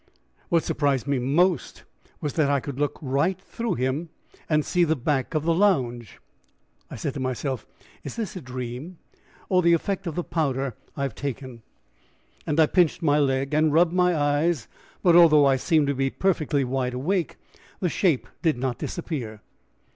What 0.49 0.63
surprised 0.63 1.05
me 1.05 1.19
most 1.19 1.83
was 2.21 2.33
that 2.33 2.49
I 2.49 2.59
could 2.59 2.79
look 2.79 2.97
right 3.03 3.39
through 3.39 3.75
him 3.75 4.09
and 4.49 4.65
see 4.65 4.83
that 4.83 4.95
back 4.95 5.35
of 5.35 5.43
the 5.43 5.53
lounge. 5.53 6.19
I 6.89 6.95
said 6.95 7.13
to 7.13 7.19
myself, 7.19 7.67
"Is 8.03 8.15
this 8.15 8.35
a 8.35 8.41
dream 8.41 8.97
or 9.47 9.61
the 9.61 9.73
effect 9.73 10.07
of 10.07 10.15
the 10.15 10.23
powder 10.23 10.75
I 10.97 11.03
have 11.03 11.13
taken?" 11.13 11.61
and 12.47 12.59
I 12.59 12.65
pinched 12.65 13.03
my 13.03 13.19
leg, 13.19 13.53
and 13.53 13.71
rubbed 13.71 13.93
my 13.93 14.17
eyes, 14.17 14.67
but 15.03 15.15
although 15.15 15.45
I 15.45 15.57
seemed 15.57 15.85
to 15.85 15.93
be 15.93 16.09
perfectly 16.09 16.63
wide 16.63 16.95
awake, 16.95 17.35
the 17.79 17.87
shape 17.87 18.27
did 18.41 18.57
not 18.57 18.79
disappear. 18.79 19.41